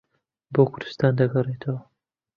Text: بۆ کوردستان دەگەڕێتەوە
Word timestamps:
بۆ 0.53 0.59
کوردستان 0.71 1.13
دەگەڕێتەوە 1.19 1.81